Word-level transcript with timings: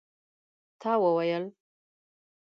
تا 0.81 0.91
وویل? 1.03 1.43